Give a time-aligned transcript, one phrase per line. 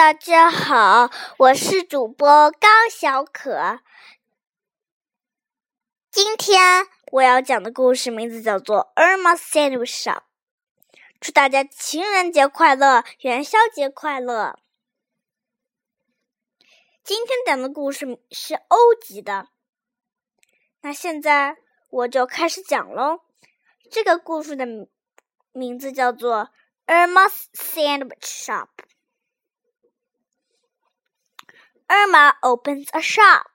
[0.00, 3.80] 大家好，我是主播高小可。
[6.10, 10.14] 今天我要讲的故事名字叫做《Irma Sandwich Shop》。
[11.20, 14.58] 祝大家情人节快乐，元宵节快乐！
[17.04, 19.48] 今天讲的故事是欧级的。
[20.80, 21.58] 那现在
[21.90, 23.20] 我就开始讲喽。
[23.90, 24.64] 这个故事的
[25.52, 26.48] 名字叫做
[26.90, 28.68] 《Irma's Sandwich Shop》。
[31.90, 33.46] Irma opens a shop.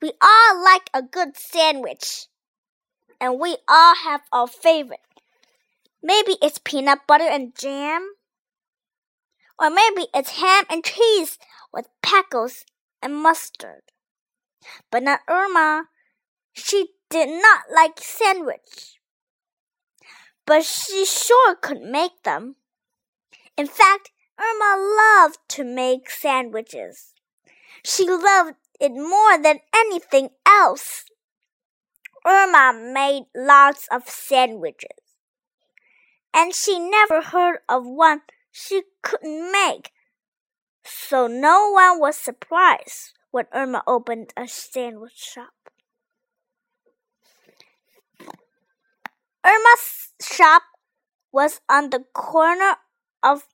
[0.00, 2.26] We all like a good sandwich,
[3.20, 5.00] and we all have our favorite.
[6.02, 8.14] Maybe it's peanut butter and jam,
[9.58, 11.38] or maybe it's ham and cheese
[11.72, 12.64] with pickles
[13.02, 13.82] and mustard.
[14.90, 15.88] But not Irma.
[16.54, 19.00] She did not like sandwich,
[20.46, 22.56] but she sure could make them.
[23.56, 27.14] In fact, Irma loved to make sandwiches.
[27.84, 31.04] She loved it more than anything else.
[32.26, 34.98] Irma made lots of sandwiches,
[36.32, 39.92] and she never heard of one she couldn't make.
[40.84, 45.52] So no one was surprised when Irma opened a sandwich shop.
[49.44, 50.62] Irma's shop
[51.30, 52.76] was on the corner
[53.22, 53.46] of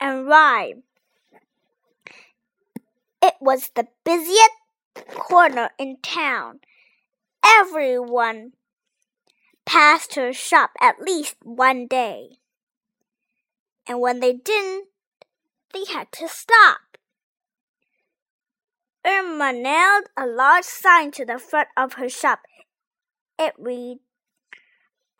[0.00, 0.74] And Rye.
[3.22, 4.50] It was the busiest
[5.08, 6.60] corner in town.
[7.44, 8.52] Everyone
[9.64, 12.38] passed her shop at least one day.
[13.86, 14.88] And when they didn't,
[15.72, 16.80] they had to stop.
[19.06, 22.40] Irma nailed a large sign to the front of her shop.
[23.38, 23.98] It read,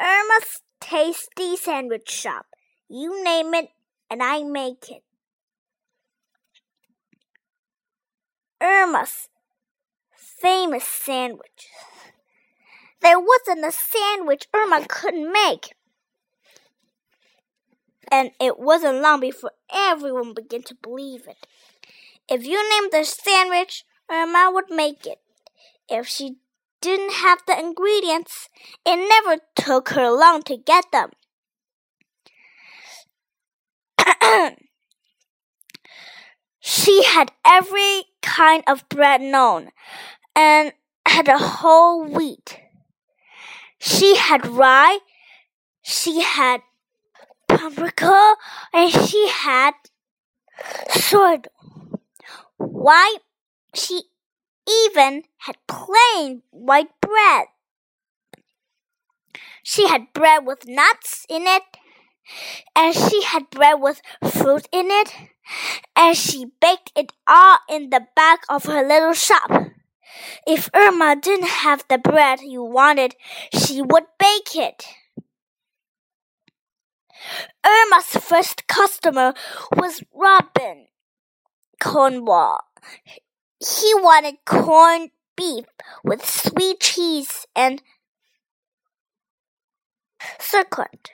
[0.00, 2.46] Irma's Tasty Sandwich Shop.
[2.88, 3.70] You name it,
[4.10, 5.02] and I make it.
[8.60, 9.28] Irma's
[10.14, 11.68] famous sandwich.
[13.00, 15.74] There wasn't a sandwich Irma couldn't make.
[18.10, 21.46] And it wasn't long before everyone began to believe it.
[22.28, 25.20] If you named the sandwich, Irma would make it.
[25.88, 26.36] If she
[26.80, 28.48] didn't have the ingredients,
[28.86, 31.10] it never took her long to get them.
[36.60, 39.70] she had every kind of bread known
[40.34, 40.72] and
[41.06, 42.58] had a whole wheat.
[43.78, 44.98] She had rye,
[45.82, 46.62] she had
[47.48, 48.34] paprika,
[48.72, 49.72] and she had
[50.88, 51.50] sorghum.
[52.56, 53.16] Why,
[53.74, 54.04] she
[54.68, 57.46] even had plain white bread.
[59.62, 61.62] She had bread with nuts in it,
[62.74, 65.12] and she had bread with fruit in it,
[65.96, 69.50] and she baked it all in the back of her little shop.
[70.46, 73.16] If Irma didn't have the bread you wanted,
[73.52, 74.86] she would bake it.
[77.64, 79.34] Irma's first customer
[79.76, 80.86] was Robin
[81.80, 82.60] Cornwall.
[83.58, 85.64] He wanted corned beef
[86.04, 87.82] with sweet cheese and
[90.38, 91.10] circlet.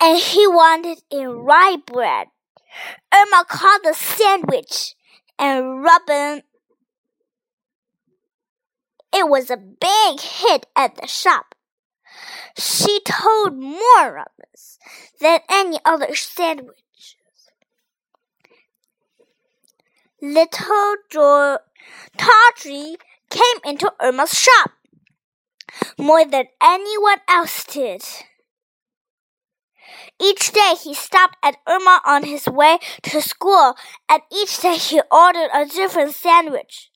[0.00, 2.28] And he wanted in rye bread.
[3.12, 4.94] Irma called the sandwich
[5.38, 6.42] and Robin.
[9.12, 11.54] It was a big hit at the shop.
[12.56, 14.78] She told more Robins
[15.20, 16.78] than any other sandwich.
[20.20, 21.60] Little George
[22.16, 22.96] Tawdry
[23.30, 24.70] came into Irma's shop
[25.98, 28.02] more than anyone else did.
[30.20, 33.74] Each day he stopped at Irma on his way to school,
[34.08, 36.90] and each day he ordered a different sandwich.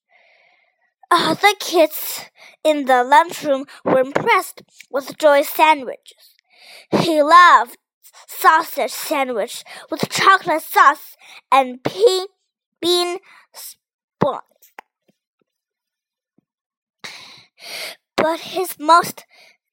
[1.11, 2.27] Uh, the kids
[2.63, 6.35] in the lunchroom were impressed with Joy's sandwiches.
[6.91, 7.79] He loved
[8.27, 11.17] sausage sandwich with chocolate sauce
[11.51, 12.27] and pea
[12.81, 13.19] bean
[13.53, 14.43] spawns.
[18.17, 19.25] But his most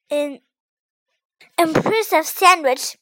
[0.09, 0.39] in,
[1.57, 2.97] impressive sandwich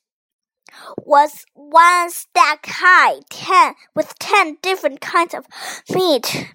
[0.98, 5.46] was one stack high, ten with ten different kinds of
[5.94, 6.54] meat.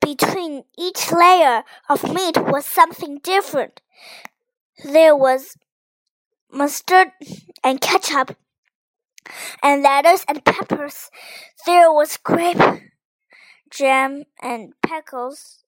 [0.00, 3.82] Between each layer of meat was something different.
[4.84, 5.56] There was
[6.50, 7.08] mustard
[7.62, 8.36] and ketchup
[9.62, 11.10] and lettuce and peppers.
[11.66, 12.62] There was grape
[13.70, 15.64] jam and pickles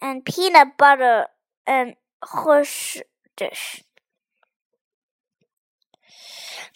[0.00, 1.26] and peanut butter
[1.66, 3.84] and horseradish.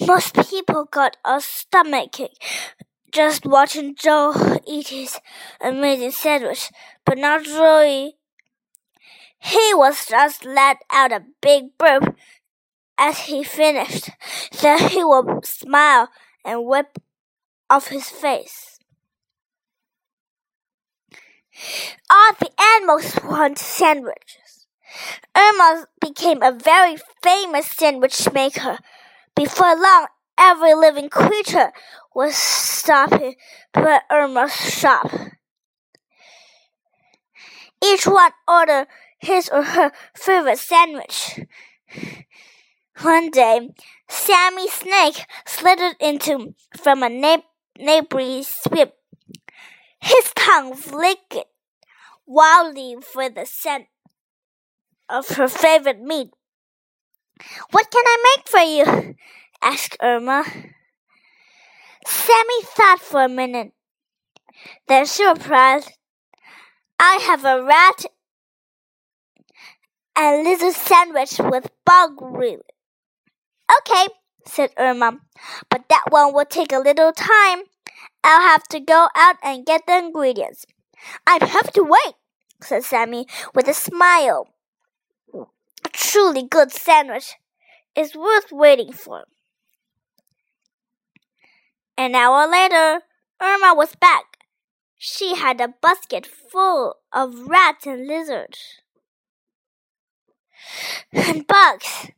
[0.01, 2.39] Most people got a stomachache
[3.13, 4.35] just watching Joe
[4.67, 5.19] eat his
[5.61, 6.71] amazing sandwich,
[7.05, 8.17] but not Joey.
[9.39, 12.15] He was just let out a big burp
[12.99, 14.11] as he finished.
[14.61, 16.11] Then he would smile
[16.45, 16.99] and wipe
[17.71, 18.79] off his face.
[22.11, 24.67] All the animals want sandwiches.
[25.35, 28.79] Irma became a very famous sandwich maker.
[29.37, 30.07] Before long,
[30.39, 31.71] every living creature
[32.15, 33.37] was stopping
[33.73, 35.11] by Irma's shop.
[37.85, 38.87] Each one ordered
[39.19, 41.41] his or her favorite sandwich.
[43.03, 43.75] One day,
[44.09, 47.11] Sammy Snake slithered into from a
[47.79, 48.93] neighboring sweep.
[50.01, 51.37] His tongue flicked
[52.25, 53.87] wildly for the scent
[55.11, 56.31] of her favorite meat.
[57.71, 59.15] What can I make for you?
[59.63, 60.45] asked Irma.
[62.07, 63.73] Sammy thought for a minute.
[64.89, 65.85] Then she replied,
[66.99, 68.07] I have a rat
[70.15, 72.65] and lizard sandwich with bug root.
[73.79, 74.07] Okay,
[74.47, 75.19] said Irma,
[75.69, 77.65] but that one will take a little time.
[78.25, 80.65] I'll have to go out and get the ingredients.
[81.27, 82.15] I'd have to wait,
[82.63, 84.49] said Sammy with a smile.
[85.97, 87.37] Truly good sandwich
[87.95, 89.25] is worth waiting for.
[91.97, 93.01] An hour later,
[93.41, 94.37] Irma was back.
[94.99, 98.83] She had a basket full of rats and lizards
[101.13, 102.11] and bugs.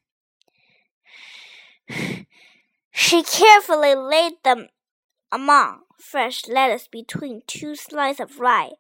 [2.91, 4.71] She carefully laid them
[5.31, 8.73] among fresh lettuce between two slices of rye.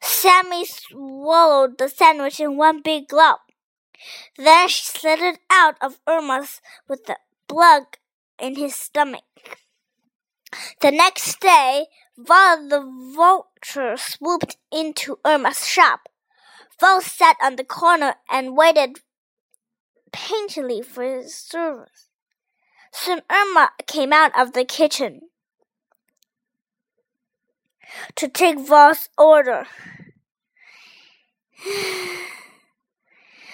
[0.00, 3.40] Sammy swallowed the sandwich in one big gulp.
[4.36, 7.16] Then she slid out of Irma's with the
[7.48, 7.98] blood
[8.38, 9.22] in his stomach.
[10.80, 11.86] The next day,
[12.16, 12.80] while the
[13.14, 16.08] vulture swooped into Irma's shop,
[16.80, 19.00] Val sat on the corner and waited
[20.12, 22.08] patiently for his service.
[22.92, 25.22] Soon Irma came out of the kitchen
[28.14, 29.66] to take Val's order.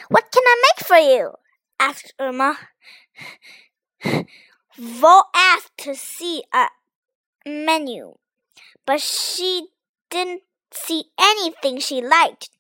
[0.08, 1.32] What can I make for you?
[1.79, 2.59] asked Irma.
[4.77, 6.67] Val asked to see a
[7.47, 8.15] menu,
[8.87, 9.69] but she
[10.11, 10.43] didn't
[10.73, 12.50] see anything she liked.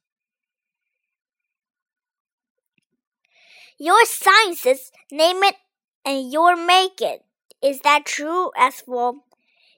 [3.78, 5.56] Your sciences name it
[6.04, 7.24] and you'll make it.
[7.62, 8.50] Is that true?
[8.56, 9.16] asked Wolf.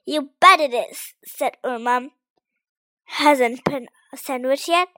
[0.05, 2.09] You bet it is, said Irma.
[3.05, 4.89] Hasn't been a sandwich yet?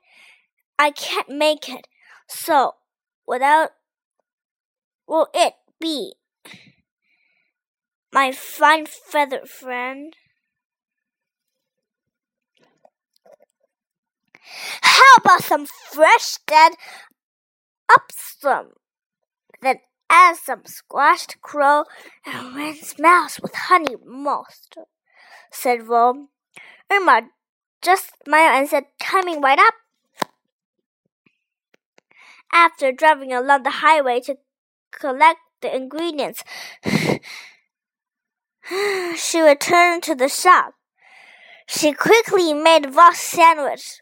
[0.78, 1.86] I can't make it.
[2.26, 2.74] So,
[3.26, 3.70] without
[5.06, 6.14] will it be?
[8.12, 10.16] My fine feathered friend.
[14.82, 16.72] How about some fresh dead
[17.90, 18.68] upsum?
[19.60, 21.84] Then add some squashed crow
[22.24, 24.84] and rinse mouths with honey mustard,
[25.50, 26.28] said Rom.
[26.90, 27.28] Irma
[27.82, 29.74] just smiled and said, coming right up.
[32.56, 34.38] After driving along the highway to
[34.90, 36.42] collect the ingredients,
[39.14, 40.72] she returned to the shop.
[41.66, 44.00] She quickly made Vos's sandwich.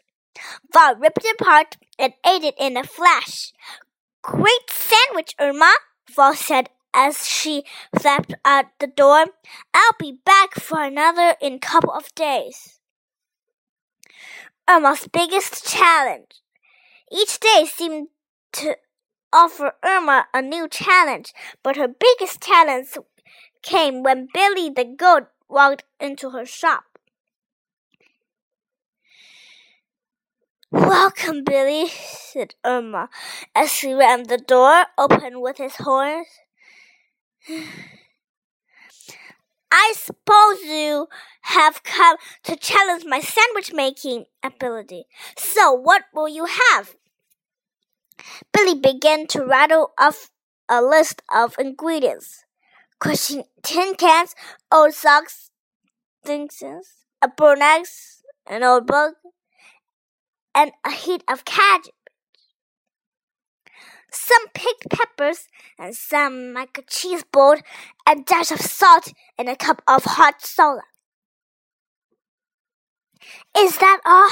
[0.73, 3.51] Vos ripped it apart and ate it in a flash.
[4.21, 5.73] Great sandwich, Irma,
[6.15, 7.65] Vos said as she
[7.99, 9.25] flapped out the door.
[9.73, 12.79] I'll be back for another in a couple of days.
[14.65, 16.41] Irma's biggest challenge.
[17.11, 18.07] Each day seemed
[18.55, 18.77] to
[19.33, 21.33] offer Irma a new challenge,
[21.63, 22.97] but her biggest challenge
[23.61, 26.85] came when Billy the goat walked into her shop.
[30.71, 33.09] Welcome, Billy, said Irma
[33.55, 36.27] as she ran the door open with his horns.
[39.71, 41.07] I suppose you
[41.41, 45.05] have come to challenge my sandwich making ability.
[45.37, 46.95] So, what will you have?
[48.53, 50.29] Billy began to rattle off
[50.69, 52.45] a list of ingredients,
[52.99, 54.35] crushing tin cans,
[54.71, 55.51] old socks,
[56.23, 56.61] things,
[57.21, 59.13] a burn axe, an old bug,
[60.53, 61.91] and a heap of cabbage,
[64.11, 67.61] some picked peppers, and some like a cheese board,
[68.07, 70.81] a dash of salt, and a cup of hot soda.
[73.57, 74.29] Is that all?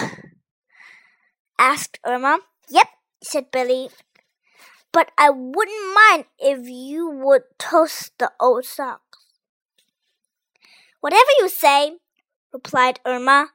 [1.59, 2.39] asked Irma.
[2.69, 2.87] Yep,
[3.24, 3.89] said Billy.
[4.92, 9.20] But I wouldn't mind if you would toast the old socks.
[11.01, 11.98] Whatever you say,
[12.53, 13.50] replied Irma.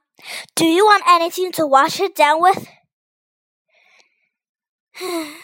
[0.56, 2.66] Do you want anything to wash it down with?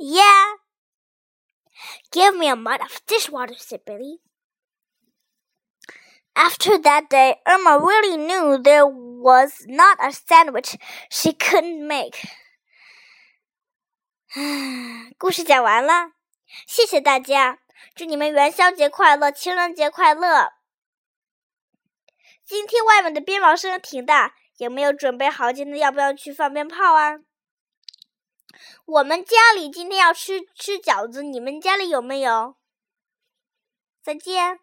[0.00, 0.52] yeah.
[2.10, 4.18] Give me a mud of dishwater, said Billy.
[6.36, 10.76] After that day, Irma really knew there was not a sandwich
[11.10, 12.26] she couldn't make.
[14.34, 16.10] 啊故事讲完了，
[16.66, 17.60] 谢谢大家，
[17.94, 20.52] 祝你们元宵节快乐，情人节快乐。
[22.44, 27.20] 今天外面的鞭炮声挺大，有没有准备好今天要不要去放鞭炮啊？
[28.86, 32.56] 我们家里今天要吃吃饺子，你们家里有没有？
[34.02, 34.58] 再见。